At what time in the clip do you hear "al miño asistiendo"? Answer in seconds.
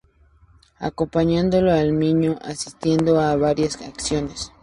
1.71-3.19